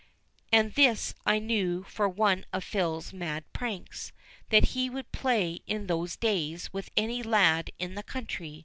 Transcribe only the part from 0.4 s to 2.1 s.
And this I knew for